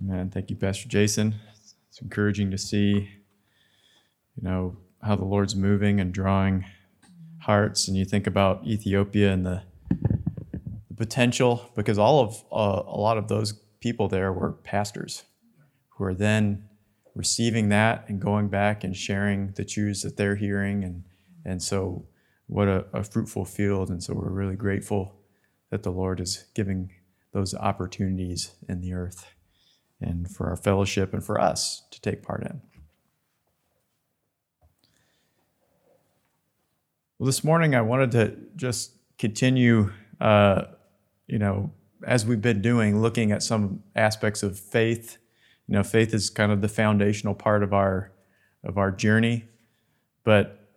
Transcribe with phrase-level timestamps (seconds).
[0.00, 1.34] Man, thank you, Pastor Jason.
[1.88, 3.10] It's encouraging to see,
[4.36, 6.64] you know, how the Lord's moving and drawing
[7.40, 7.88] hearts.
[7.88, 13.18] And you think about Ethiopia and the, the potential, because all of uh, a lot
[13.18, 15.24] of those people there were pastors
[15.90, 16.68] who are then
[17.16, 20.84] receiving that and going back and sharing the truths that they're hearing.
[20.84, 21.02] And,
[21.44, 22.06] and so,
[22.46, 23.90] what a, a fruitful field.
[23.90, 25.16] And so, we're really grateful
[25.70, 26.92] that the Lord is giving
[27.32, 29.26] those opportunities in the earth
[30.00, 32.60] and for our fellowship and for us to take part in.
[37.18, 40.66] Well, this morning I wanted to just continue, uh,
[41.26, 41.72] you know,
[42.06, 45.18] as we've been doing, looking at some aspects of faith.
[45.66, 48.12] You know, faith is kind of the foundational part of our
[48.64, 49.46] of our journey,
[50.24, 50.68] but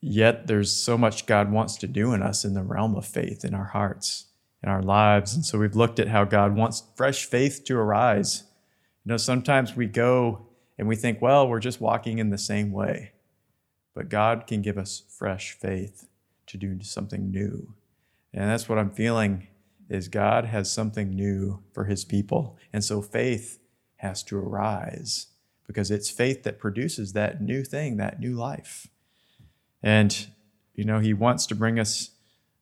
[0.00, 3.44] yet there's so much God wants to do in us in the realm of faith
[3.44, 4.26] in our hearts,
[4.62, 8.44] in our lives, and so we've looked at how God wants fresh faith to arise
[9.06, 12.72] you know, sometimes we go and we think, well, we're just walking in the same
[12.72, 13.12] way.
[13.94, 16.08] But God can give us fresh faith
[16.48, 17.72] to do something new.
[18.34, 19.46] And that's what I'm feeling
[19.88, 22.58] is God has something new for his people.
[22.72, 23.60] And so faith
[23.98, 25.28] has to arise
[25.68, 28.88] because it's faith that produces that new thing, that new life.
[29.84, 30.26] And,
[30.74, 32.10] you know, he wants to bring us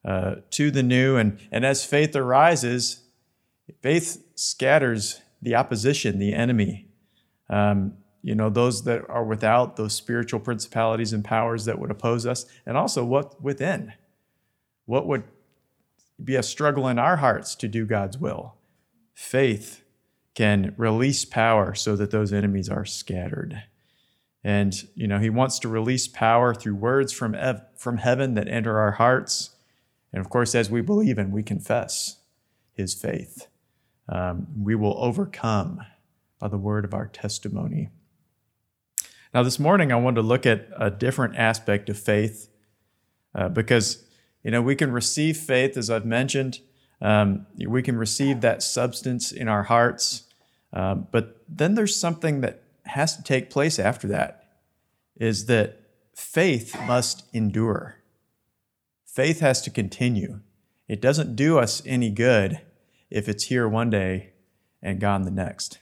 [0.05, 1.17] uh, to the new.
[1.17, 3.01] And, and as faith arises,
[3.81, 6.87] faith scatters the opposition, the enemy,
[7.49, 12.25] um, you know, those that are without, those spiritual principalities and powers that would oppose
[12.25, 13.93] us, and also what within.
[14.85, 15.23] What would
[16.21, 18.55] be a struggle in our hearts to do God's will?
[19.13, 19.83] Faith
[20.33, 23.63] can release power so that those enemies are scattered.
[24.43, 28.47] And, you know, he wants to release power through words from, ev- from heaven that
[28.47, 29.51] enter our hearts.
[30.11, 32.19] And of course, as we believe and we confess
[32.73, 33.47] his faith
[34.09, 35.81] um, we will overcome
[36.39, 37.89] by the word of our testimony.
[39.33, 42.49] Now, this morning, I want to look at a different aspect of faith
[43.33, 44.05] uh, because,
[44.43, 46.59] you know, we can receive faith, as I've mentioned.
[47.01, 50.23] Um, we can receive that substance in our hearts.
[50.71, 54.43] Um, but then there's something that has to take place after that
[55.17, 55.81] is that
[56.15, 57.97] faith must endure.
[59.05, 60.41] Faith has to continue.
[60.87, 62.61] It doesn't do us any good
[63.15, 64.33] if it's here one day
[64.81, 65.79] and gone the next.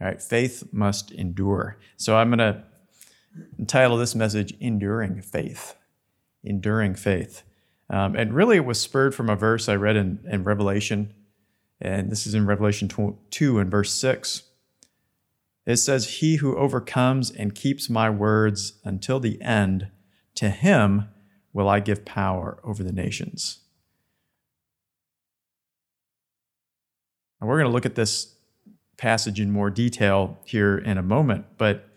[0.00, 1.76] All right, faith must endure.
[1.98, 2.64] So I'm going to
[3.58, 5.76] entitle this message Enduring Faith.
[6.42, 7.42] Enduring Faith.
[7.90, 11.12] Um, and really, it was spurred from a verse I read in, in Revelation,
[11.82, 12.88] and this is in Revelation
[13.30, 14.44] 2 and verse 6.
[15.66, 19.88] It says, He who overcomes and keeps my words until the end,
[20.36, 21.08] to him
[21.52, 23.63] will I give power over the nations.
[27.44, 28.36] And we're going to look at this
[28.96, 31.90] passage in more detail here in a moment, but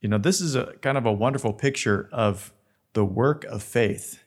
[0.00, 2.52] you know, this is a kind of a wonderful picture of
[2.92, 4.24] the work of faith.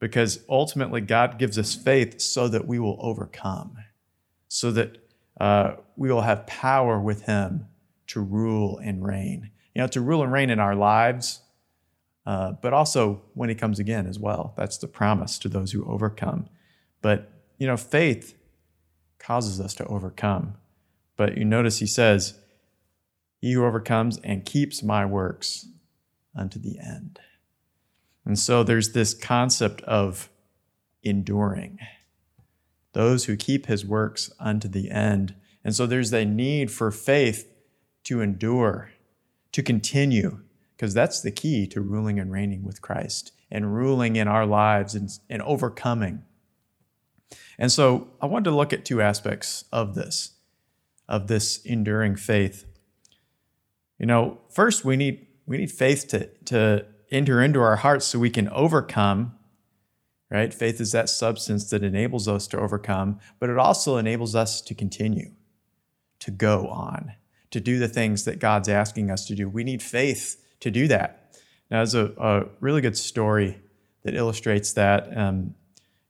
[0.00, 3.76] Because ultimately, God gives us faith so that we will overcome,
[4.48, 4.98] so that
[5.40, 7.68] uh, we will have power with Him
[8.08, 9.52] to rule and reign.
[9.76, 11.40] You know, to rule and reign in our lives,
[12.26, 14.54] uh, but also when He comes again as well.
[14.56, 16.48] That's the promise to those who overcome.
[17.00, 18.34] But, you know, faith
[19.20, 20.54] causes us to overcome.
[21.16, 22.38] But you notice he says,
[23.40, 25.68] He who overcomes and keeps my works
[26.34, 27.20] unto the end.
[28.24, 30.28] And so there's this concept of
[31.02, 31.78] enduring.
[32.92, 35.34] Those who keep his works unto the end.
[35.64, 37.50] And so there's a need for faith
[38.04, 38.90] to endure,
[39.52, 40.40] to continue,
[40.76, 44.94] because that's the key to ruling and reigning with Christ and ruling in our lives
[44.94, 46.22] and, and overcoming.
[47.60, 50.32] And so I wanted to look at two aspects of this,
[51.06, 52.64] of this enduring faith.
[53.98, 58.18] You know, first we need we need faith to, to enter into our hearts so
[58.18, 59.36] we can overcome.
[60.30, 60.54] Right?
[60.54, 64.74] Faith is that substance that enables us to overcome, but it also enables us to
[64.74, 65.32] continue,
[66.20, 67.14] to go on,
[67.50, 69.48] to do the things that God's asking us to do.
[69.48, 71.36] We need faith to do that.
[71.68, 73.60] Now, there's a, a really good story
[74.04, 75.16] that illustrates that.
[75.18, 75.56] Um,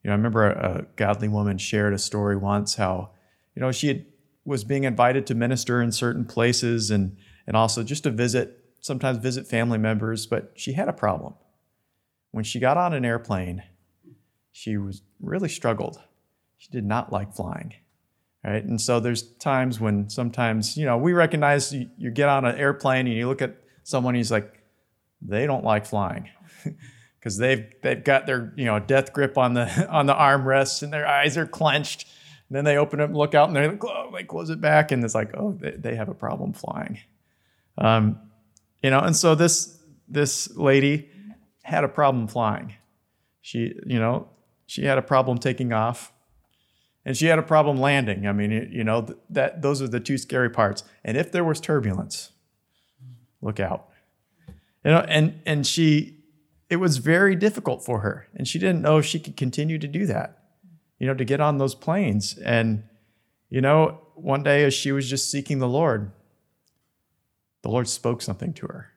[0.03, 3.11] you know, I remember a, a godly woman shared a story once how,
[3.55, 4.07] you know, she had,
[4.45, 7.17] was being invited to minister in certain places and
[7.47, 11.35] and also just to visit, sometimes visit family members, but she had a problem.
[12.31, 13.65] When she got on an airplane,
[14.53, 16.01] she was really struggled.
[16.59, 17.75] She did not like flying.
[18.45, 18.63] Right?
[18.63, 22.57] And so there's times when sometimes, you know, we recognize you, you get on an
[22.57, 24.63] airplane and you look at someone, he's like,
[25.21, 26.29] they don't like flying.
[27.21, 30.93] because they've they've got their you know death grip on the on the armrests and
[30.93, 32.07] their eyes are clenched,
[32.49, 34.91] And then they open it and look out and they oh, they close it back
[34.91, 36.99] and it's like, oh, they, they have a problem flying.
[37.79, 38.19] Um,
[38.83, 39.79] you know, and so this
[40.09, 41.11] this lady
[41.63, 42.75] had a problem flying.
[43.43, 44.29] She, you know,
[44.67, 46.13] she had a problem taking off
[47.05, 48.27] and she had a problem landing.
[48.27, 50.85] I mean, you know, that those are the two scary parts.
[51.05, 52.33] And if there was turbulence,
[53.41, 53.89] look out.
[54.85, 56.20] You know, and and she
[56.71, 59.89] it was very difficult for her and she didn't know if she could continue to
[59.89, 60.39] do that.
[60.99, 62.85] You know, to get on those planes and
[63.49, 66.13] you know, one day as she was just seeking the Lord,
[67.63, 68.93] the Lord spoke something to her.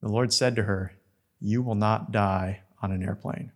[0.00, 0.92] The Lord said to her,
[1.40, 3.50] "You will not die on an airplane."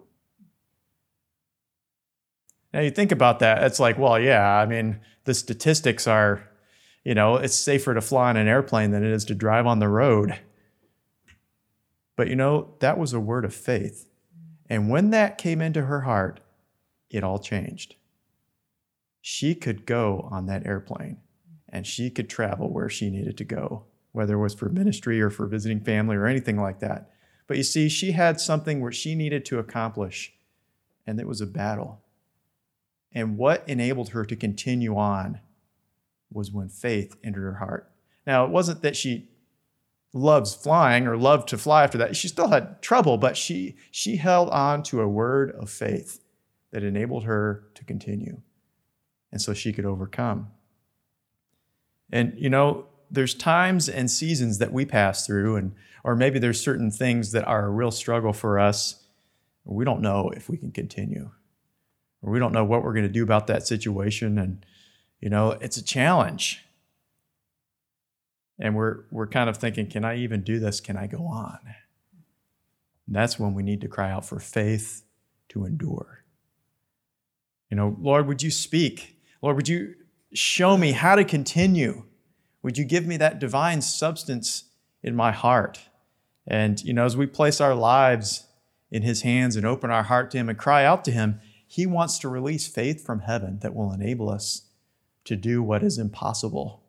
[2.72, 6.48] Now you think about that, it's like, well, yeah, I mean, the statistics are,
[7.04, 9.80] you know, it's safer to fly on an airplane than it is to drive on
[9.80, 10.38] the road.
[12.20, 14.06] But you know, that was a word of faith.
[14.68, 16.40] And when that came into her heart,
[17.08, 17.94] it all changed.
[19.22, 21.16] She could go on that airplane
[21.66, 25.30] and she could travel where she needed to go, whether it was for ministry or
[25.30, 27.10] for visiting family or anything like that.
[27.46, 30.34] But you see, she had something where she needed to accomplish,
[31.06, 32.02] and it was a battle.
[33.12, 35.40] And what enabled her to continue on
[36.30, 37.90] was when faith entered her heart.
[38.26, 39.29] Now, it wasn't that she
[40.12, 42.16] loves flying or loved to fly after that.
[42.16, 46.20] She still had trouble, but she, she held on to a word of faith
[46.72, 48.40] that enabled her to continue.
[49.32, 50.48] And so she could overcome.
[52.10, 55.74] And, you know, there's times and seasons that we pass through, and
[56.04, 59.04] or maybe there's certain things that are a real struggle for us.
[59.64, 61.30] We don't know if we can continue
[62.22, 64.38] or we don't know what we're going to do about that situation.
[64.38, 64.64] And,
[65.20, 66.64] you know, it's a challenge.
[68.60, 70.80] And we're, we're kind of thinking, can I even do this?
[70.80, 71.58] Can I go on?
[73.06, 75.02] And that's when we need to cry out for faith
[75.48, 76.24] to endure.
[77.70, 79.16] You know, Lord, would you speak?
[79.42, 79.94] Lord, would you
[80.34, 82.04] show me how to continue?
[82.62, 84.64] Would you give me that divine substance
[85.02, 85.80] in my heart?
[86.46, 88.46] And, you know, as we place our lives
[88.90, 91.86] in His hands and open our heart to Him and cry out to Him, he
[91.86, 94.62] wants to release faith from heaven that will enable us
[95.24, 96.79] to do what is impossible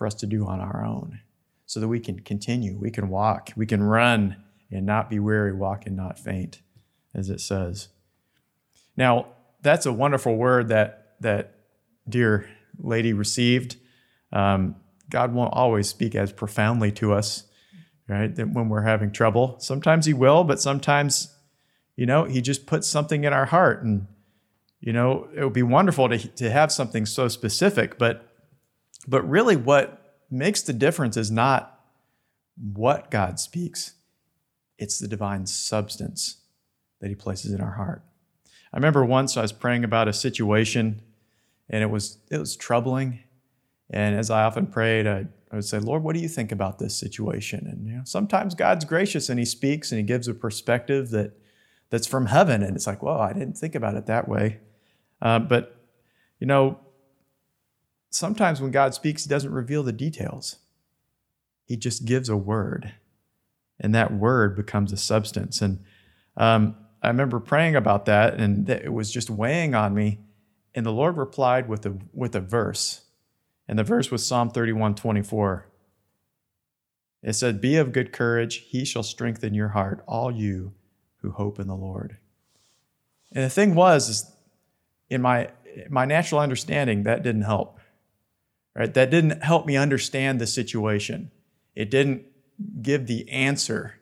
[0.00, 1.20] for us to do on our own
[1.66, 4.34] so that we can continue, we can walk, we can run
[4.70, 6.62] and not be weary, walk and not faint,
[7.14, 7.88] as it says.
[8.96, 9.26] Now,
[9.60, 11.54] that's a wonderful word that, that
[12.08, 12.48] dear
[12.78, 13.76] lady received.
[14.32, 14.76] Um,
[15.10, 17.44] God won't always speak as profoundly to us,
[18.08, 18.34] right?
[18.34, 21.36] That when we're having trouble, sometimes He will, but sometimes,
[21.94, 24.06] you know, He just puts something in our heart and
[24.80, 28.29] you know, it would be wonderful to, to have something so specific, but
[29.06, 31.80] but really what makes the difference is not
[32.56, 33.94] what God speaks.
[34.78, 36.38] It's the divine substance
[37.00, 38.02] that he places in our heart.
[38.72, 41.02] I remember once I was praying about a situation
[41.68, 43.20] and it was it was troubling.
[43.90, 46.78] And as I often prayed, I, I would say, Lord, what do you think about
[46.78, 47.66] this situation?
[47.66, 51.32] And you know, sometimes God's gracious and he speaks and he gives a perspective that
[51.90, 52.62] that's from heaven.
[52.62, 54.60] And it's like, well, I didn't think about it that way.
[55.20, 55.76] Uh, but,
[56.38, 56.78] you know,
[58.10, 60.56] sometimes when God speaks, He doesn't reveal the details.
[61.64, 62.94] He just gives a word,
[63.78, 65.62] and that word becomes a substance.
[65.62, 65.84] And
[66.36, 70.20] um, I remember praying about that, and it was just weighing on me.
[70.74, 73.02] And the Lord replied with a, with a verse.
[73.66, 75.66] And the verse was Psalm 31 24.
[77.22, 80.72] It said, Be of good courage, he shall strengthen your heart, all you
[81.16, 82.16] who hope in the Lord.
[83.32, 84.32] And the thing was, is
[85.08, 85.50] in my
[85.88, 87.78] my natural understanding, that didn't help.
[88.80, 88.94] Right?
[88.94, 91.30] That didn't help me understand the situation.
[91.74, 92.24] It didn't
[92.80, 93.96] give the answer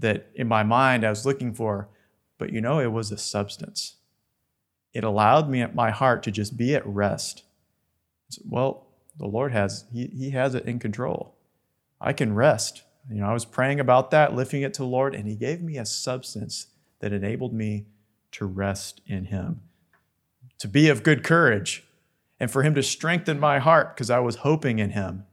[0.00, 1.88] that in my mind I was looking for,
[2.36, 3.94] but you know, it was a substance.
[4.92, 7.44] It allowed me at my heart to just be at rest.
[8.44, 11.36] Well, the Lord has, he, he has it in control.
[12.00, 12.82] I can rest.
[13.08, 15.62] You know, I was praying about that, lifting it to the Lord, and He gave
[15.62, 16.66] me a substance
[16.98, 17.86] that enabled me
[18.32, 19.60] to rest in Him
[20.58, 21.84] to be of good courage,
[22.40, 25.24] and for him to strengthen my heart because I was hoping in him.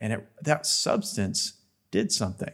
[0.00, 1.54] And it, that substance
[1.90, 2.52] did something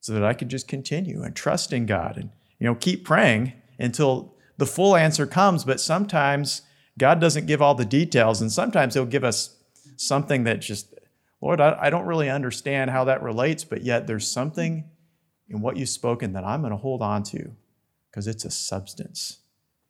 [0.00, 3.52] so that I could just continue and trust in God and you know keep praying
[3.78, 5.64] until the full answer comes.
[5.64, 6.62] But sometimes
[6.98, 9.56] God doesn't give all the details, and sometimes He'll give us
[9.96, 10.94] something that just,
[11.40, 14.84] Lord, I, I don't really understand how that relates, but yet there's something
[15.48, 17.52] in what you've spoken that I'm going to hold on to
[18.10, 19.40] because it's a substance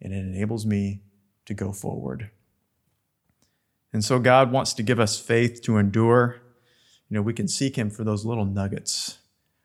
[0.00, 1.00] and it enables me
[1.46, 2.30] to go forward.
[3.96, 6.42] And so God wants to give us faith to endure.
[7.08, 9.20] You know, we can seek Him for those little nuggets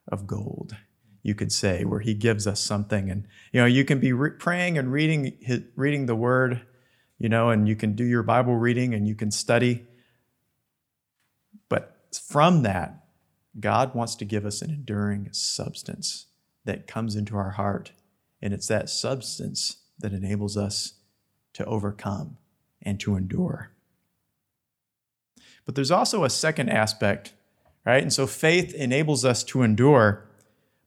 [0.08, 0.74] of gold,
[1.22, 3.10] you could say, where He gives us something.
[3.10, 6.62] And, you know, you can be re- praying and reading, his, reading the Word,
[7.20, 9.86] you know, and you can do your Bible reading and you can study.
[11.68, 11.98] But
[12.30, 13.04] from that,
[13.60, 16.28] God wants to give us an enduring substance
[16.64, 17.92] that comes into our heart.
[18.42, 20.94] And it's that substance that enables us
[21.52, 22.38] to overcome
[22.82, 23.71] and to endure.
[25.66, 27.34] But there's also a second aspect,
[27.86, 28.02] right?
[28.02, 30.28] And so faith enables us to endure,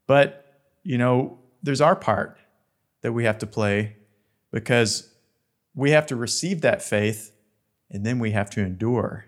[0.06, 2.38] but, you know, there's our part
[3.02, 3.96] that we have to play
[4.50, 5.12] because
[5.74, 7.32] we have to receive that faith
[7.90, 9.26] and then we have to endure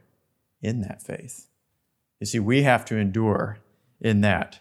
[0.62, 1.48] in that faith.
[2.20, 3.58] You see, we have to endure
[4.00, 4.60] in that,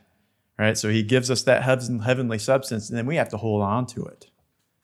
[0.57, 0.77] right?
[0.77, 4.05] So he gives us that heavenly substance and then we have to hold on to
[4.05, 4.27] it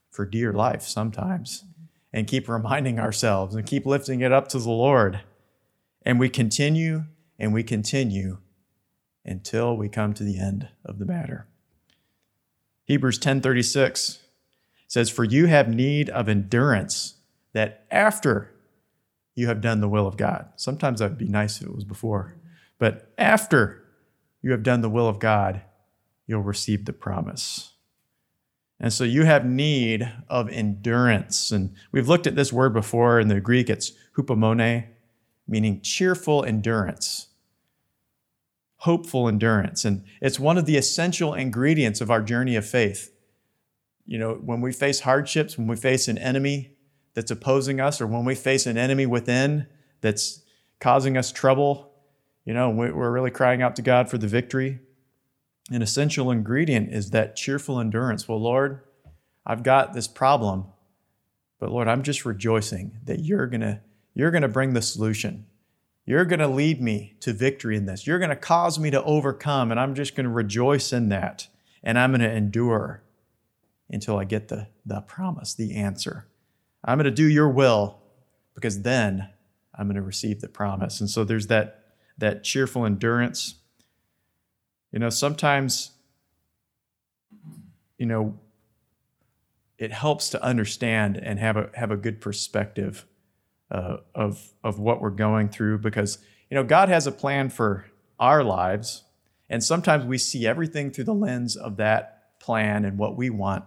[0.10, 1.63] for dear life sometimes
[2.13, 5.22] and keep reminding ourselves and keep lifting it up to the Lord.
[6.03, 7.05] And we continue
[7.38, 8.38] and we continue
[9.25, 11.48] until we come to the end of the matter.
[12.86, 14.20] Hebrews 10:36
[14.88, 17.15] says for you have need of endurance
[17.53, 18.51] that after
[19.36, 20.50] you have done the will of God.
[20.55, 22.36] Sometimes that would be nice if it was before.
[22.77, 23.84] But after
[24.41, 25.62] you have done the will of God,
[26.27, 27.74] you'll receive the promise.
[28.79, 31.51] And so you have need of endurance.
[31.51, 34.88] And we've looked at this word before in the Greek, it's hupomone,
[35.51, 37.27] meaning cheerful endurance,
[38.77, 39.86] hopeful endurance.
[39.86, 43.13] And it's one of the essential ingredients of our journey of faith.
[44.05, 46.75] You know, when we face hardships, when we face an enemy
[47.13, 49.67] that's opposing us, or when we face an enemy within
[50.01, 50.41] that's
[50.79, 51.93] causing us trouble,
[52.46, 54.79] you know, we're really crying out to God for the victory
[55.70, 58.27] an essential ingredient is that cheerful endurance.
[58.27, 58.81] Well, Lord,
[59.46, 60.65] I've got this problem,
[61.60, 63.81] but Lord, I'm just rejoicing that you're going to
[64.13, 65.45] you're going to bring the solution.
[66.05, 68.05] You're going to lead me to victory in this.
[68.05, 71.47] You're going to cause me to overcome, and I'm just going to rejoice in that.
[71.83, 73.03] And I'm going to endure
[73.89, 76.27] until I get the, the promise, the answer.
[76.83, 77.99] I'm going to do your will
[78.55, 79.29] because then
[79.75, 80.99] I'm going to receive the promise.
[80.99, 81.83] And so there's that,
[82.17, 83.55] that cheerful endurance.
[84.91, 85.91] You know, sometimes,
[87.97, 88.37] you know,
[89.77, 93.05] it helps to understand and have a have a good perspective
[93.71, 97.85] uh, of of what we're going through because you know God has a plan for
[98.19, 99.03] our lives,
[99.49, 103.63] and sometimes we see everything through the lens of that plan and what we want.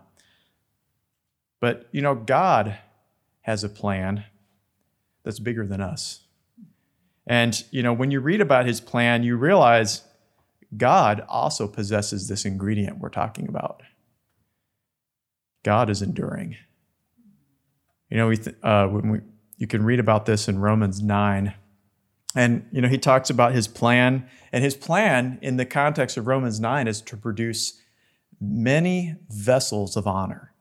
[1.61, 2.79] But you know, God
[3.43, 4.25] has a plan
[5.25, 6.21] that's bigger than us.
[7.27, 10.03] And you know, when you read about his plan, you realize
[10.77, 13.83] God also possesses this ingredient we're talking about.
[15.63, 16.57] God is enduring.
[18.11, 19.21] You know, we th- uh, when we,
[19.57, 21.55] you can read about this in Romans 9.
[22.35, 24.29] And, you know, he talks about his plan.
[24.53, 27.81] And his plan in the context of Romans 9 is to produce
[28.41, 30.53] many vessels of honor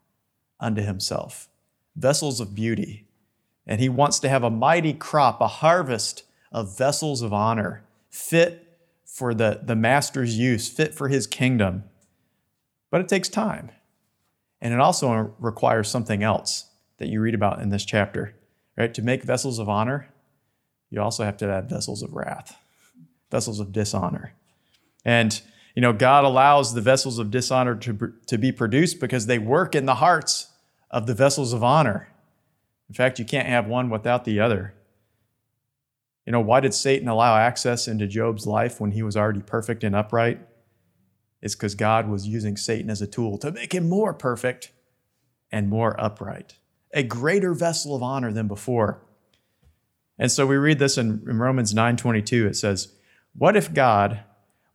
[0.59, 1.49] unto himself,
[1.95, 3.07] vessels of beauty.
[3.65, 8.77] And he wants to have a mighty crop, a harvest of vessels of honor, fit
[9.05, 11.83] for the, the master's use, fit for his kingdom.
[12.91, 13.71] But it takes time.
[14.61, 18.35] And it also requires something else that you read about in this chapter.
[18.77, 18.93] Right?
[18.93, 20.09] To make vessels of honor,
[20.89, 22.57] you also have to have vessels of wrath,
[23.29, 24.33] vessels of dishonor.
[25.05, 25.41] And
[25.75, 29.73] you know, God allows the vessels of dishonor to, to be produced because they work
[29.73, 30.51] in the hearts
[30.91, 32.09] of the vessels of honor.
[32.89, 34.75] In fact, you can't have one without the other.
[36.25, 39.83] You know, why did Satan allow access into Job's life when he was already perfect
[39.83, 40.39] and upright?
[41.41, 44.71] It's because God was using Satan as a tool to make him more perfect
[45.51, 46.55] and more upright,
[46.93, 49.01] a greater vessel of honor than before.
[50.17, 52.47] And so we read this in, in Romans 9:22.
[52.47, 52.93] It says,
[53.33, 54.23] "What if God,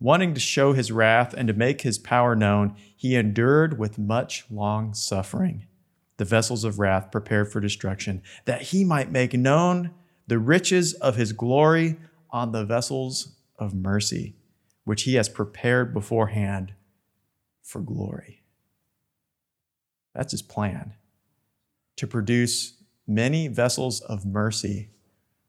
[0.00, 4.44] wanting to show his wrath and to make his power known, he endured with much
[4.50, 5.66] long suffering
[6.16, 9.92] the vessels of wrath prepared for destruction, that he might make known
[10.26, 11.96] the riches of his glory
[12.30, 14.34] on the vessels of mercy,
[14.84, 16.74] which he has prepared beforehand
[17.62, 18.42] for glory.
[20.14, 20.94] That's his plan
[21.98, 22.74] to produce
[23.06, 24.90] many vessels of mercy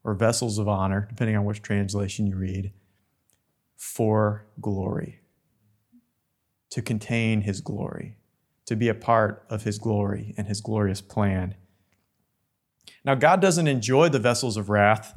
[0.04, 2.72] or vessels of honor, depending on which translation you read,
[3.76, 5.20] for glory,
[6.70, 8.16] to contain his glory,
[8.66, 11.54] to be a part of his glory and his glorious plan.
[13.04, 15.14] Now, God doesn't enjoy the vessels of wrath.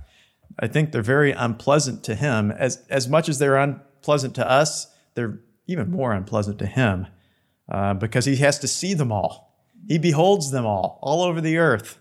[0.59, 2.51] I think they're very unpleasant to Him.
[2.51, 7.07] As, as much as they're unpleasant to us, they're even more unpleasant to Him
[7.69, 9.52] uh, because He has to see them all.
[9.87, 11.99] He beholds them all, all over the earth.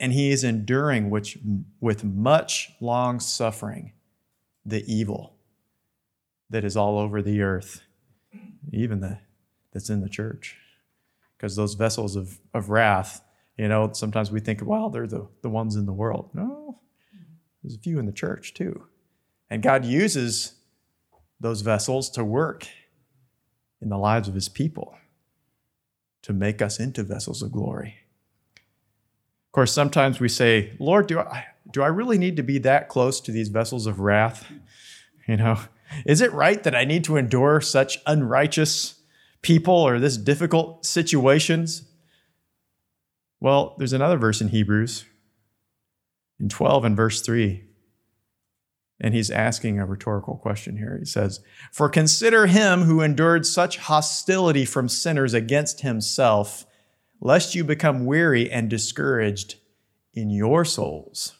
[0.00, 1.38] And He is enduring which,
[1.80, 3.92] with much long suffering
[4.64, 5.36] the evil
[6.50, 7.82] that is all over the earth,
[8.72, 9.18] even the,
[9.72, 10.56] that's in the church.
[11.36, 13.22] Because those vessels of, of wrath
[13.56, 16.30] You know, sometimes we think, well, they're the, the ones in the world.
[16.34, 16.80] No,
[17.62, 18.86] there's a few in the church too.
[19.50, 20.54] And God uses
[21.38, 22.66] those vessels to work
[23.80, 24.96] in the lives of his people
[26.22, 27.96] to make us into vessels of glory.
[28.56, 32.88] Of course, sometimes we say, Lord, do I, do I really need to be that
[32.88, 34.46] close to these vessels of wrath?
[35.28, 35.60] You know,
[36.04, 38.96] is it right that I need to endure such unrighteous
[39.40, 41.84] people or this difficult situations?
[43.38, 45.04] Well, there's another verse in Hebrews
[46.40, 47.62] in 12 and verse 3.
[49.02, 50.96] And he's asking a rhetorical question here.
[50.96, 51.40] He says,
[51.72, 56.64] For consider him who endured such hostility from sinners against himself,
[57.20, 59.56] lest you become weary and discouraged
[60.14, 61.32] in your souls.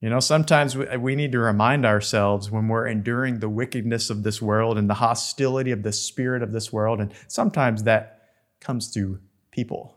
[0.00, 4.40] You know, sometimes we need to remind ourselves when we're enduring the wickedness of this
[4.40, 8.30] world and the hostility of the spirit of this world, and sometimes that
[8.60, 9.20] comes through
[9.50, 9.94] people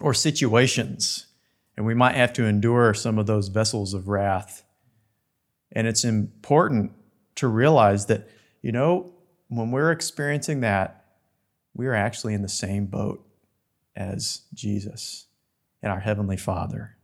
[0.00, 1.27] or situations,
[1.78, 4.64] and we might have to endure some of those vessels of wrath.
[5.70, 6.90] And it's important
[7.36, 8.28] to realize that,
[8.62, 9.12] you know,
[9.46, 11.04] when we're experiencing that,
[11.74, 13.24] we are actually in the same boat
[13.94, 15.26] as Jesus
[15.80, 16.96] and our Heavenly Father.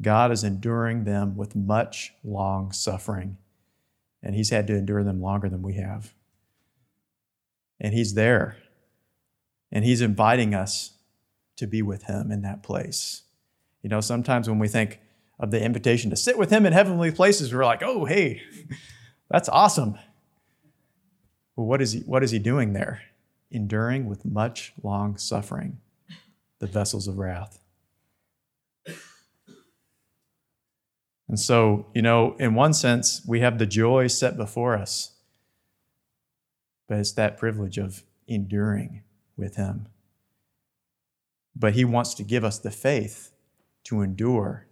[0.00, 3.38] God is enduring them with much long suffering,
[4.22, 6.14] and He's had to endure them longer than we have.
[7.80, 8.56] And He's there,
[9.72, 10.92] and He's inviting us
[11.56, 13.24] to be with Him in that place.
[13.86, 14.98] You know, sometimes when we think
[15.38, 18.42] of the invitation to sit with Him in heavenly places, we're like, oh, hey,
[19.30, 19.96] that's awesome.
[21.54, 23.02] Well, what is He, what is he doing there?
[23.48, 25.78] Enduring with much long suffering
[26.58, 27.60] the vessels of wrath.
[31.28, 35.12] And so, you know, in one sense, we have the joy set before us,
[36.88, 39.04] but it's that privilege of enduring
[39.36, 39.86] with Him.
[41.54, 43.30] But He wants to give us the faith
[43.86, 44.66] to endure,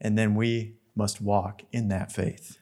[0.00, 2.58] and then we must walk in that faith.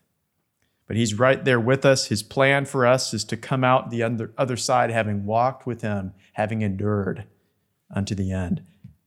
[0.86, 2.06] But He's right there with us.
[2.06, 4.02] His plan for us is to come out the
[4.36, 7.26] other side having walked with Him, having endured
[7.94, 8.62] unto the end.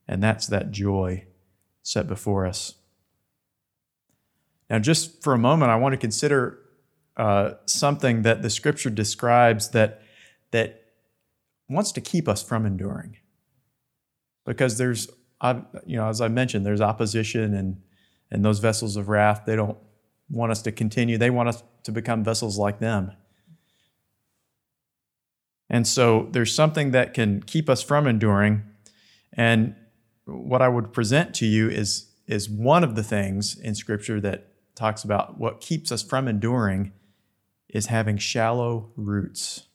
[0.07, 1.25] And that's that joy
[1.81, 2.75] set before us.
[4.69, 6.59] Now, just for a moment, I want to consider
[7.15, 10.01] uh, something that the scripture describes that,
[10.51, 10.83] that
[11.69, 13.17] wants to keep us from enduring.
[14.45, 15.07] Because there's,
[15.85, 17.81] you know, as I mentioned, there's opposition and,
[18.31, 19.77] and those vessels of wrath, they don't
[20.29, 21.17] want us to continue.
[21.17, 23.11] They want us to become vessels like them.
[25.69, 28.63] And so there's something that can keep us from enduring.
[29.33, 29.75] And
[30.25, 34.47] what I would present to you is, is one of the things in Scripture that
[34.75, 36.93] talks about what keeps us from enduring
[37.69, 39.67] is having shallow roots.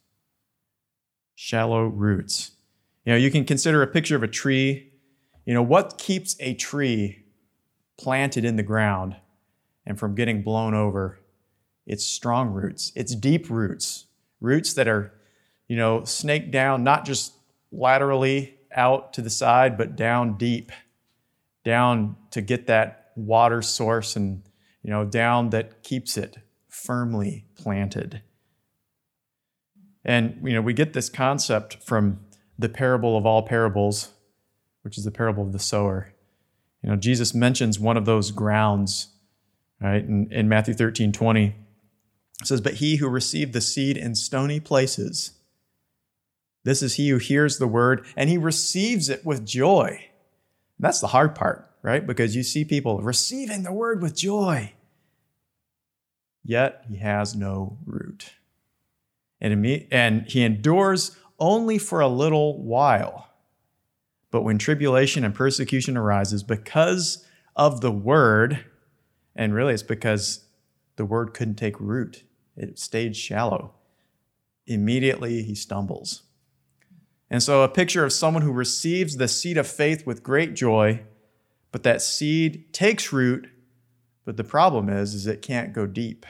[1.35, 2.53] Shallow roots.
[3.05, 4.88] You know, you can consider a picture of a tree.
[5.49, 7.25] You know, what keeps a tree
[7.97, 9.17] planted in the ground
[9.87, 11.21] and from getting blown over?
[11.87, 14.09] It's strong roots, it's deep roots,
[14.43, 15.11] roots that are,
[15.67, 17.33] you know, snaked down, not just
[17.73, 20.71] laterally out to the side, but down deep,
[21.65, 24.43] down to get that water source and
[24.83, 26.37] you know, down that keeps it
[26.69, 28.21] firmly planted.
[30.05, 32.21] And, you know, we get this concept from
[32.59, 34.11] the parable of all parables,
[34.89, 36.15] which is the parable of the sower.
[36.83, 39.09] You know, Jesus mentions one of those grounds,
[39.81, 40.03] right?
[40.03, 41.55] In, in Matthew 13, 20, it
[42.47, 45.33] says, But he who received the seed in stony places,
[46.65, 49.89] this is he who hears the word and he receives it with joy.
[49.91, 52.07] And that's the hard part right?
[52.07, 54.73] Because you see people receiving the word with joy,
[56.45, 58.33] yet he has no root.
[59.41, 59.65] And,
[60.27, 63.28] he endures only for a little while.
[64.31, 67.25] But when tribulation and persecution arises because
[67.57, 68.65] of the word,
[69.35, 70.45] and really it's because
[70.97, 72.25] the word couldn't take root,
[72.57, 73.75] it stayed shallow,
[74.67, 76.23] immediately he stumbles.
[77.31, 81.03] And so, a picture of someone who receives the seed of faith with great joy
[81.71, 83.49] but that seed takes root,
[84.25, 86.25] but the problem is, is it can't go deep.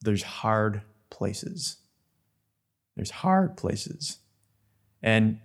[0.00, 1.78] There's hard places.
[2.96, 4.18] There's hard places.
[5.02, 5.40] And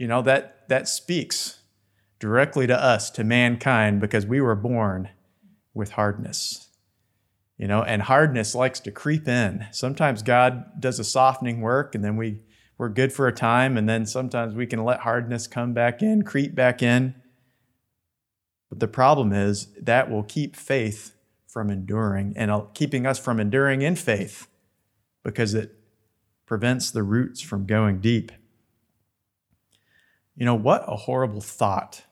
[0.00, 1.60] you know that that speaks
[2.18, 5.10] directly to us, to mankind, because we were born
[5.74, 6.68] with hardness.
[7.58, 9.66] You know, and hardness likes to creep in.
[9.72, 12.40] Sometimes God does a softening work and then we
[12.78, 16.22] we're good for a time and then sometimes we can let hardness come back in,
[16.22, 17.14] creep back in.
[18.70, 21.14] But the problem is that will keep faith
[21.46, 24.48] from enduring and uh, keeping us from enduring in faith
[25.22, 25.74] because it
[26.46, 28.32] prevents the roots from going deep.
[30.40, 32.06] You know, what a horrible thought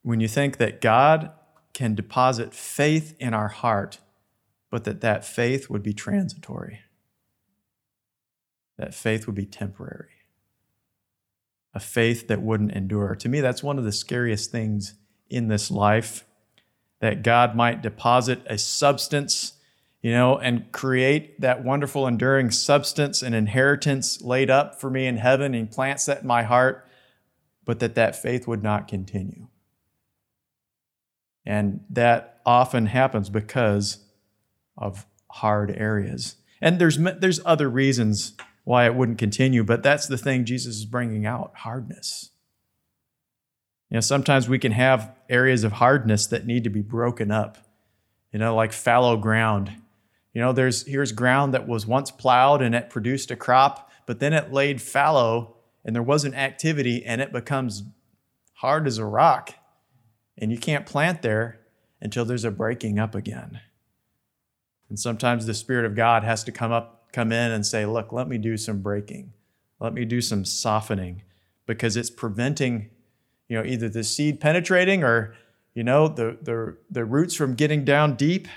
[0.00, 1.32] when you think that God
[1.74, 3.98] can deposit faith in our heart,
[4.70, 6.80] but that that faith would be transitory,
[8.78, 10.24] that faith would be temporary,
[11.74, 13.14] a faith that wouldn't endure.
[13.16, 14.94] To me, that's one of the scariest things
[15.28, 16.24] in this life
[17.00, 19.58] that God might deposit a substance,
[20.02, 25.18] you know, and create that wonderful enduring substance and inheritance laid up for me in
[25.18, 26.88] heaven and plants that in my heart,
[27.64, 29.48] but that that faith would not continue.
[31.44, 33.98] And that often happens because
[34.76, 36.36] of hard areas.
[36.60, 38.34] And there's there's other reasons
[38.64, 42.30] why it wouldn't continue, but that's the thing Jesus is bringing out, hardness.
[43.90, 47.58] You know, sometimes we can have areas of hardness that need to be broken up.
[48.32, 49.72] You know, like fallow ground.
[50.32, 54.20] You know, there's here's ground that was once plowed and it produced a crop, but
[54.20, 57.82] then it laid fallow and there wasn't activity and it becomes
[58.54, 59.54] hard as a rock.
[60.38, 61.60] And you can't plant there
[62.00, 63.60] until there's a breaking up again.
[64.88, 68.12] And sometimes the Spirit of God has to come up, come in and say, Look,
[68.12, 69.32] let me do some breaking.
[69.78, 71.22] Let me do some softening
[71.66, 72.90] because it's preventing,
[73.48, 75.34] you know, either the seed penetrating or,
[75.74, 78.48] you know, the, the, the roots from getting down deep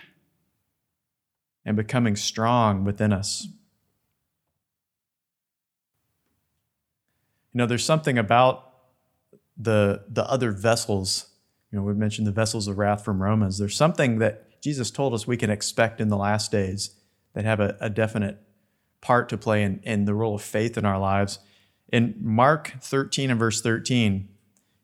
[1.66, 3.48] and becoming strong within us.
[7.52, 8.72] You know, there's something about
[9.58, 11.28] the, the other vessels
[11.74, 13.58] you know, we've mentioned the vessels of wrath from Romans.
[13.58, 16.92] There's something that Jesus told us we can expect in the last days
[17.34, 18.38] that have a, a definite
[19.02, 21.40] part to play in, in the role of faith in our lives.
[21.92, 24.30] In Mark 13 and verse 13,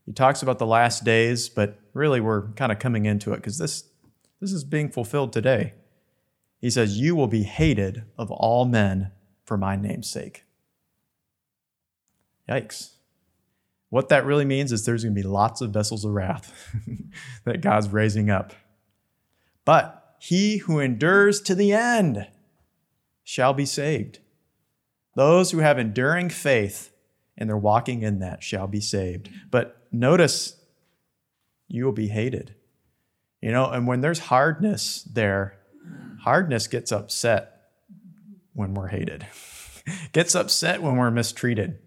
[0.07, 3.59] he talks about the last days, but really we're kind of coming into it because
[3.59, 3.83] this,
[4.41, 5.73] this is being fulfilled today.
[6.59, 9.11] He says, You will be hated of all men
[9.45, 10.43] for my name's sake.
[12.47, 12.91] Yikes.
[13.89, 16.53] What that really means is there's going to be lots of vessels of wrath
[17.45, 18.53] that God's raising up.
[19.65, 22.27] But he who endures to the end
[23.23, 24.19] shall be saved.
[25.15, 26.91] Those who have enduring faith
[27.37, 29.29] and they're walking in that shall be saved.
[29.49, 30.57] But notice
[31.67, 32.55] you will be hated.
[33.41, 35.58] You know, and when there's hardness there,
[36.21, 37.71] hardness gets upset
[38.53, 39.25] when we're hated,
[40.11, 41.79] gets upset when we're mistreated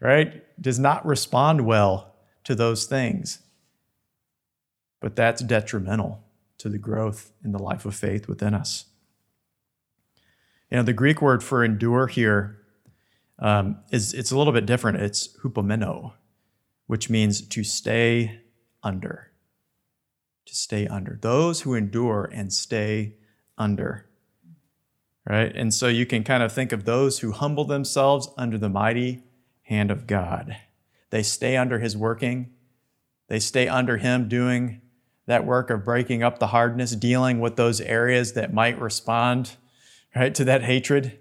[0.00, 0.42] right?
[0.60, 3.40] Does not respond well to those things.
[5.00, 6.24] But that's detrimental
[6.58, 8.86] to the growth in the life of faith within us.
[10.70, 12.58] You know, the Greek word for endure here
[13.38, 14.98] um, is it's a little bit different.
[14.98, 16.12] It's hupomeno,
[16.86, 18.40] which means to stay
[18.82, 19.29] under.
[20.46, 21.18] To stay under.
[21.20, 23.14] Those who endure and stay
[23.56, 24.06] under.
[25.28, 25.54] Right?
[25.54, 29.22] And so you can kind of think of those who humble themselves under the mighty
[29.62, 30.56] hand of God.
[31.10, 32.50] They stay under his working,
[33.28, 34.80] they stay under him doing
[35.26, 39.56] that work of breaking up the hardness, dealing with those areas that might respond
[40.16, 41.20] right to that hatred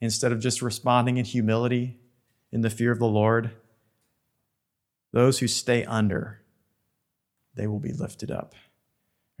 [0.00, 2.00] instead of just responding in humility
[2.50, 3.52] in the fear of the Lord.
[5.12, 6.40] Those who stay under,
[7.56, 8.54] they will be lifted up.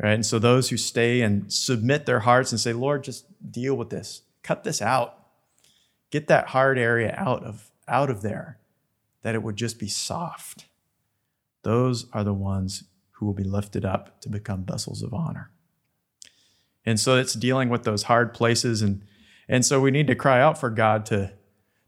[0.02, 0.14] Right?
[0.14, 3.90] And so those who stay and submit their hearts and say, Lord, just deal with
[3.90, 4.22] this.
[4.42, 5.18] Cut this out.
[6.10, 8.58] Get that hard area out of out of there,
[9.22, 10.66] that it would just be soft.
[11.62, 15.50] Those are the ones who will be lifted up to become vessels of honor.
[16.86, 18.82] And so it's dealing with those hard places.
[18.82, 19.02] And,
[19.48, 21.32] and so we need to cry out for God to,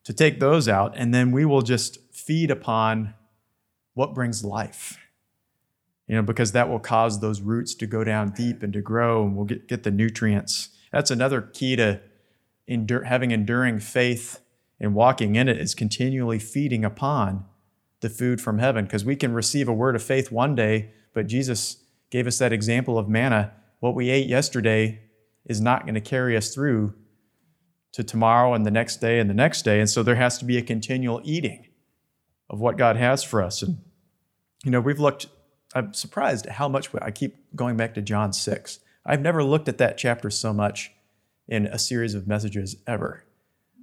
[0.04, 3.14] to take those out, and then we will just feed upon
[3.94, 4.98] what brings life.
[6.06, 9.24] You know, because that will cause those roots to go down deep and to grow,
[9.24, 10.68] and we'll get, get the nutrients.
[10.92, 12.00] That's another key to
[12.66, 14.40] endure, having enduring faith
[14.78, 17.44] and walking in it is continually feeding upon
[18.00, 21.26] the food from heaven because we can receive a word of faith one day, but
[21.26, 21.78] Jesus
[22.10, 23.52] gave us that example of manna.
[23.80, 25.00] What we ate yesterday
[25.44, 26.94] is not going to carry us through
[27.92, 29.80] to tomorrow and the next day and the next day.
[29.80, 31.66] And so there has to be a continual eating
[32.50, 33.62] of what God has for us.
[33.62, 33.78] And,
[34.64, 35.26] you know, we've looked,
[35.76, 38.80] I'm surprised how much I keep going back to John 6.
[39.04, 40.90] I've never looked at that chapter so much
[41.46, 43.24] in a series of messages ever.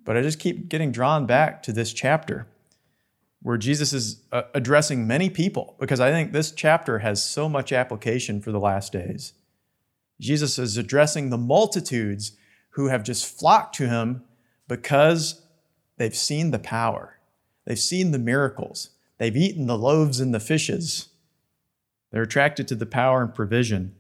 [0.04, 2.48] But I just keep getting drawn back to this chapter
[3.44, 7.72] where Jesus is uh, addressing many people because I think this chapter has so much
[7.72, 9.34] application for the last days.
[10.20, 12.32] Jesus is addressing the multitudes
[12.72, 14.24] who have just flocked to him
[14.68, 15.44] because
[15.98, 17.20] they've seen the power,
[17.66, 21.10] they've seen the miracles, they've eaten the loaves and the fishes.
[22.14, 23.96] They're attracted to the power and provision.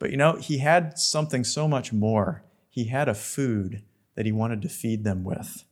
[0.00, 2.42] But you know, he had something so much more.
[2.68, 3.84] He had a food
[4.16, 5.64] that he wanted to feed them with.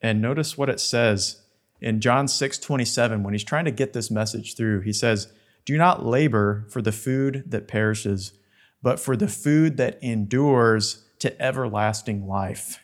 [0.00, 1.42] And notice what it says
[1.80, 5.32] in John 6 27, when he's trying to get this message through, he says,
[5.64, 8.32] Do not labor for the food that perishes,
[8.80, 12.78] but for the food that endures to everlasting life,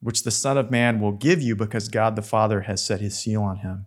[0.00, 3.16] which the Son of Man will give you because God the Father has set his
[3.16, 3.86] seal on him.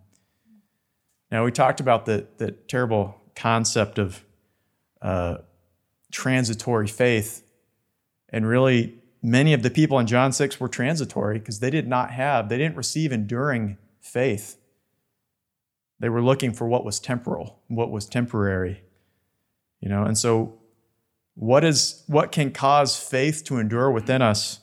[1.30, 4.24] Now, we talked about the, the terrible concept of
[5.00, 5.38] uh,
[6.10, 7.44] transitory faith,
[8.28, 12.10] and really many of the people in John 6 were transitory because they did not
[12.10, 14.56] have, they didn't receive enduring faith.
[15.98, 18.82] They were looking for what was temporal, what was temporary.
[19.80, 20.58] You know, and so
[21.34, 24.60] what is what can cause faith to endure within us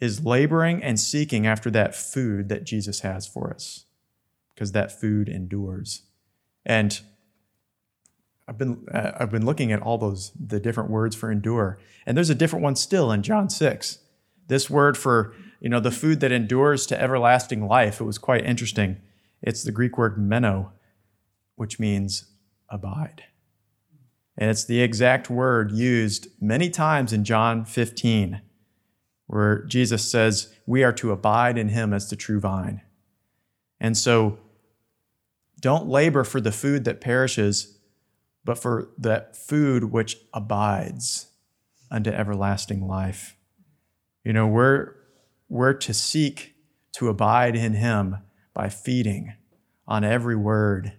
[0.00, 3.86] is laboring and seeking after that food that Jesus has for us.
[4.62, 6.02] Because that food endures.
[6.64, 7.00] And
[8.46, 12.16] I've been uh, I've been looking at all those the different words for endure, and
[12.16, 13.98] there's a different one still in John six.
[14.46, 18.00] This word for you know the food that endures to everlasting life.
[18.00, 18.98] It was quite interesting.
[19.42, 20.70] It's the Greek word meno,
[21.56, 22.26] which means
[22.68, 23.24] abide,
[24.38, 28.42] and it's the exact word used many times in John 15,
[29.26, 32.82] where Jesus says we are to abide in Him as the true vine,
[33.80, 34.38] and so.
[35.62, 37.78] Don't labor for the food that perishes,
[38.44, 41.28] but for that food which abides
[41.90, 43.36] unto everlasting life.
[44.24, 44.94] You know, we're,
[45.48, 46.56] we're to seek
[46.92, 48.18] to abide in Him
[48.52, 49.34] by feeding
[49.86, 50.94] on every word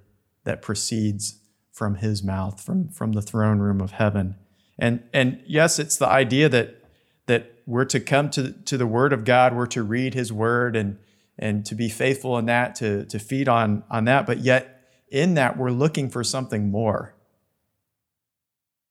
[0.45, 1.41] that proceeds
[1.73, 4.35] from His mouth, from, from the throne room of heaven.
[4.79, 6.83] And, and yes, it's the idea that,
[7.25, 10.77] that we're to come to, to the Word of God, we're to read His Word
[10.77, 10.99] and,
[11.37, 14.73] and to be faithful in that, to, to feed on, on that, but yet
[15.09, 17.15] in that, we're looking for something more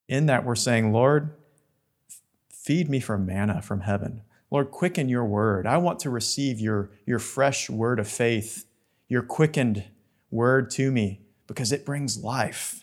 [0.08, 1.34] in that we're saying, Lord,
[2.48, 4.22] feed me from manna from heaven.
[4.50, 5.66] Lord, quicken your word.
[5.66, 8.66] I want to receive your, your fresh word of faith,
[9.08, 9.84] your quickened
[10.30, 12.81] word to me, because it brings life.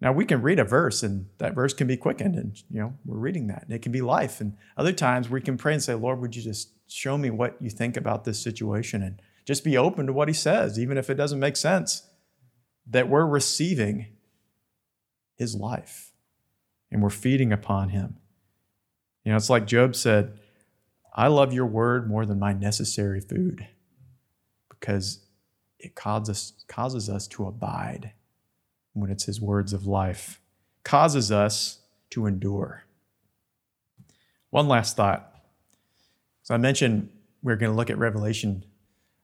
[0.00, 2.94] Now we can read a verse and that verse can be quickened, and you know,
[3.04, 4.40] we're reading that, and it can be life.
[4.40, 7.56] And other times we can pray and say, Lord, would you just show me what
[7.60, 11.10] you think about this situation and just be open to what he says, even if
[11.10, 12.08] it doesn't make sense,
[12.86, 14.06] that we're receiving
[15.34, 16.12] his life
[16.90, 18.16] and we're feeding upon him.
[19.24, 20.38] You know, it's like Job said,
[21.14, 23.66] I love your word more than my necessary food
[24.68, 25.24] because
[25.78, 28.12] it causes, causes us to abide
[29.00, 30.40] when it's his words of life,
[30.84, 31.80] causes us
[32.10, 32.84] to endure.
[34.50, 35.34] One last thought.
[36.42, 37.10] So I mentioned
[37.42, 38.64] we're going to look at Revelation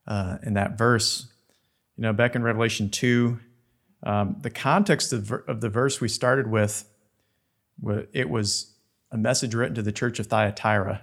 [0.07, 1.33] uh, in that verse.
[1.97, 3.39] You know, back in Revelation 2,
[4.03, 6.89] um, the context of, of the verse we started with
[8.13, 8.75] it was
[9.11, 11.03] a message written to the church of Thyatira,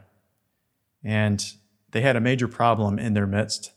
[1.03, 1.43] and
[1.91, 3.71] they had a major problem in their midst.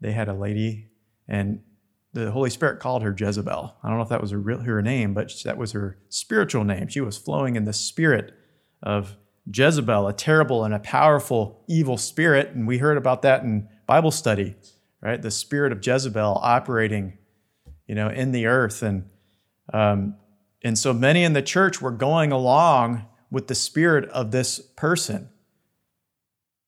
[0.00, 0.88] They had a lady,
[1.26, 1.62] and
[2.12, 3.76] the Holy Spirit called her Jezebel.
[3.82, 6.64] I don't know if that was her, real, her name, but that was her spiritual
[6.64, 6.88] name.
[6.88, 8.34] She was flowing in the spirit
[8.82, 9.16] of
[9.52, 12.50] Jezebel, a terrible and a powerful evil spirit.
[12.50, 14.56] And we heard about that in Bible study,
[15.00, 15.20] right?
[15.20, 17.18] The spirit of Jezebel operating,
[17.86, 18.82] you know, in the earth.
[18.82, 19.08] And
[19.72, 20.16] um,
[20.62, 25.30] and so many in the church were going along with the spirit of this person.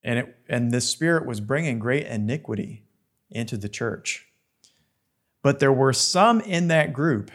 [0.02, 2.84] And, it, and this spirit was bringing great iniquity
[3.30, 4.26] into the church.
[5.44, 7.30] But there were some in that group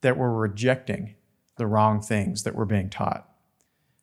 [0.00, 1.14] that were rejecting
[1.58, 3.28] the wrong things that were being taught.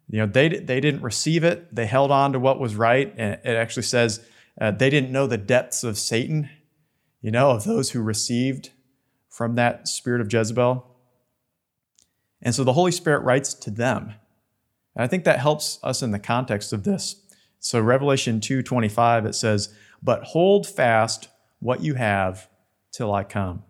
[0.08, 3.12] You know, they, they didn't receive it, they held on to what was right.
[3.18, 4.24] And it actually says
[4.60, 6.52] uh, they didn't know the depths of Satan,
[7.20, 8.70] you know, of those who received
[9.28, 10.86] from that spirit of Jezebel.
[12.44, 14.14] And so the Holy Spirit writes to them.
[14.96, 17.16] And I think that helps us in the context of this.
[17.60, 19.74] So Revelation 2:25 it says,
[20.04, 22.48] "But hold fast what you have
[22.92, 23.64] till I come.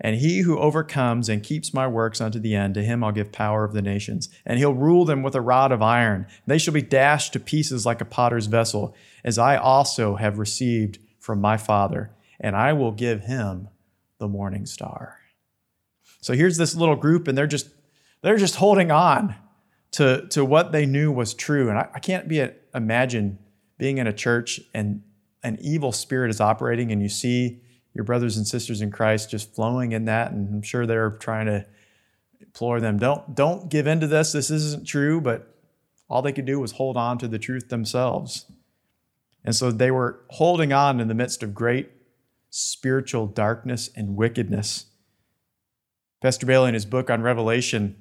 [0.00, 3.30] And he who overcomes and keeps my works unto the end, to him I'll give
[3.30, 6.26] power of the nations, and he'll rule them with a rod of iron.
[6.46, 10.98] They shall be dashed to pieces like a potter's vessel, as I also have received
[11.20, 13.68] from my Father, and I will give him
[14.18, 15.18] the morning star."
[16.20, 17.68] So here's this little group, and they're just
[18.22, 19.36] they're just holding on
[19.92, 21.68] to, to what they knew was true.
[21.68, 23.38] And I, I can't be a, imagine
[23.78, 25.02] being in a church and
[25.42, 27.60] an evil spirit is operating, and you see
[27.94, 31.46] your brothers and sisters in Christ just flowing in that, and I'm sure they're trying
[31.46, 31.66] to
[32.40, 34.32] implore them, don't don't give in to this.
[34.32, 35.54] This isn't true, but
[36.08, 38.46] all they could do was hold on to the truth themselves.
[39.44, 41.90] And so they were holding on in the midst of great
[42.50, 44.86] spiritual darkness and wickedness.
[46.20, 47.96] Pastor Bailey, in his book on Revelation,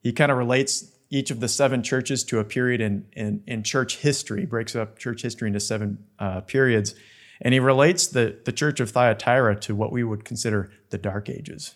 [0.00, 3.62] he kind of relates each of the seven churches to a period in, in, in
[3.62, 6.94] church history, breaks up church history into seven uh, periods.
[7.42, 11.28] And he relates the, the church of Thyatira to what we would consider the dark
[11.28, 11.74] ages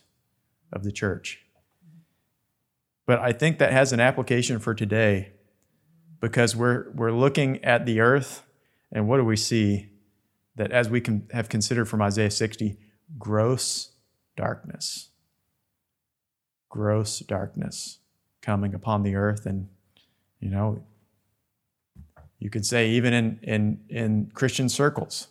[0.73, 1.41] of the church.
[3.05, 5.33] But I think that has an application for today
[6.21, 8.43] because we're, we're looking at the earth,
[8.93, 9.91] and what do we see?
[10.55, 12.79] That as we can have considered from Isaiah 60,
[13.19, 13.91] gross
[14.37, 15.11] darkness.
[16.71, 17.99] Gross darkness
[18.41, 19.45] coming upon the earth.
[19.45, 19.69] And,
[20.41, 20.83] you know,
[22.39, 25.29] you could say even in, in, in Christian circles,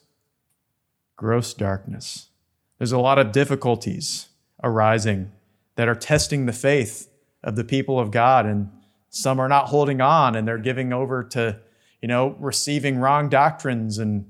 [1.15, 2.29] gross darkness.
[2.77, 4.29] There's a lot of difficulties
[4.63, 5.31] arising
[5.75, 7.09] that are testing the faith
[7.43, 8.69] of the people of God, and
[9.09, 11.59] some are not holding on and they're giving over to,
[12.01, 14.25] you know, receiving wrong doctrines and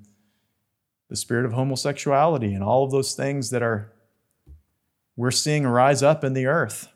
[1.10, 3.92] the spirit of homosexuality and all of those things that are
[5.16, 6.90] we're seeing rise up in the earth.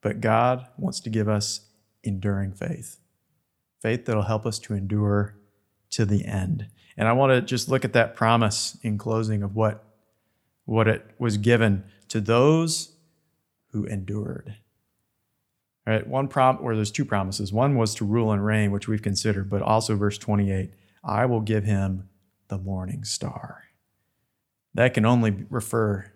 [0.00, 1.68] But God wants to give us
[2.02, 2.98] enduring faith.
[3.80, 5.36] Faith that'll help us to endure
[5.90, 6.68] to the end.
[6.96, 9.84] And I want to just look at that promise in closing of what,
[10.64, 12.94] what it was given to those
[13.72, 14.54] who endured.
[15.86, 17.52] All right, one prom where there's two promises.
[17.52, 20.70] One was to rule and reign, which we've considered, but also verse 28,
[21.02, 22.08] I will give him
[22.48, 23.64] the morning star.
[24.72, 26.12] That can only refer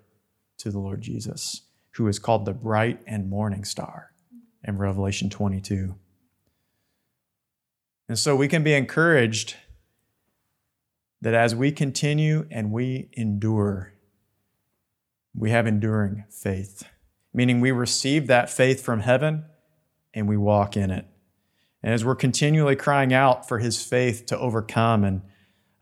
[0.59, 1.63] to the Lord Jesus,
[1.93, 4.13] who is called the bright and morning star
[4.65, 5.95] in Revelation 22.
[8.09, 9.57] And so we can be encouraged
[11.21, 13.93] that as we continue and we endure,
[15.35, 16.89] we have enduring faith,
[17.33, 19.45] meaning we receive that faith from heaven
[20.15, 21.07] and we walk in it.
[21.83, 25.23] And as we're continually crying out for his faith to overcome and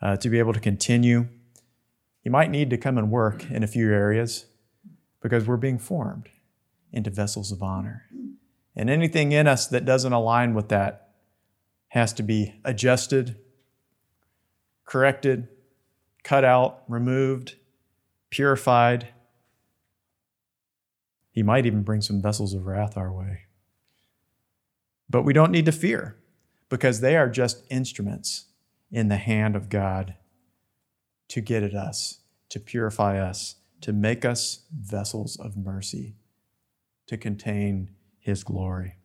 [0.01, 1.29] uh, to be able to continue,
[2.21, 4.47] he might need to come and work in a few areas
[5.23, 6.29] because we're being formed
[6.93, 8.05] into vessels of honor.
[8.75, 11.11] And anything in us that doesn't align with that
[11.89, 13.37] has to be adjusted
[14.87, 15.49] corrected,
[16.23, 17.57] cut out, removed,
[18.31, 19.09] purified.
[21.31, 23.43] He might even bring some vessels of wrath our way.
[25.11, 26.17] But we don't need to fear
[26.69, 28.47] because they are just instruments
[28.91, 30.15] in the hand of God
[31.29, 36.17] to get at us, to purify us, to make us vessels of mercy,
[37.07, 38.97] to contain His glory.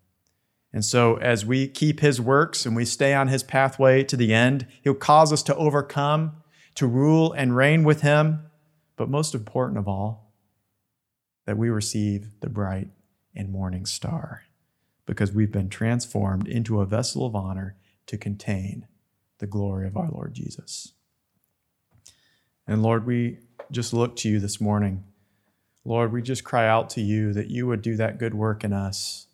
[0.73, 4.33] And so, as we keep his works and we stay on his pathway to the
[4.33, 6.37] end, he'll cause us to overcome,
[6.75, 8.45] to rule and reign with him.
[8.95, 10.31] But most important of all,
[11.45, 12.87] that we receive the bright
[13.35, 14.43] and morning star
[15.05, 18.87] because we've been transformed into a vessel of honor to contain
[19.39, 20.93] the glory of our Lord Jesus.
[22.65, 23.39] And Lord, we
[23.71, 25.03] just look to you this morning.
[25.83, 28.71] Lord, we just cry out to you that you would do that good work in
[28.71, 29.27] us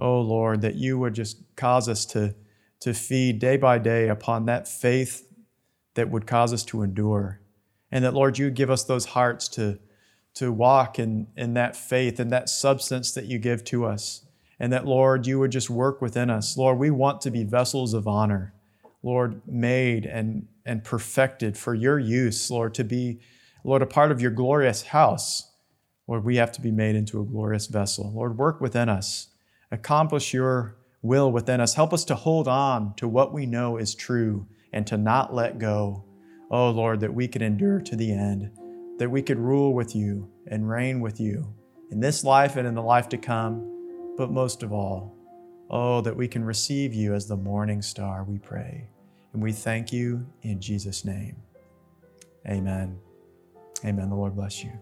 [0.00, 2.34] oh Lord, that you would just cause us to,
[2.80, 5.26] to feed day by day upon that faith
[5.94, 7.40] that would cause us to endure.
[7.90, 9.78] And that, Lord, you give us those hearts to,
[10.34, 14.24] to walk in, in that faith and that substance that you give to us.
[14.58, 16.56] And that, Lord, you would just work within us.
[16.56, 18.52] Lord, we want to be vessels of honor,
[19.02, 23.20] Lord, made and, and perfected for your use, Lord, to be,
[23.64, 25.50] Lord, a part of your glorious house.
[26.06, 28.12] Lord, we have to be made into a glorious vessel.
[28.14, 29.29] Lord, work within us
[29.70, 31.74] accomplish your will within us.
[31.74, 35.58] Help us to hold on to what we know is true and to not let
[35.58, 36.04] go.
[36.50, 38.50] Oh Lord, that we could endure to the end,
[38.98, 41.54] that we could rule with you and reign with you
[41.90, 44.14] in this life and in the life to come.
[44.16, 45.16] But most of all,
[45.70, 48.88] oh, that we can receive you as the morning star, we pray.
[49.32, 51.36] And we thank you in Jesus' name.
[52.48, 52.98] Amen.
[53.84, 54.10] Amen.
[54.10, 54.72] The Lord bless you.